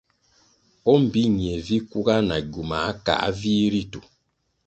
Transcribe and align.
O 0.91 0.93
mbpi 1.03 1.21
ñie 1.35 1.55
vi 1.65 1.77
kuga 1.91 2.15
na 2.27 2.37
gywumā 2.51 2.81
kāa 3.05 3.27
vih 3.39 3.63
ritu. 3.73 3.99